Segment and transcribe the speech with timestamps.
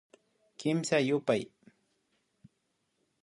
[0.57, 1.43] Kimsa yupay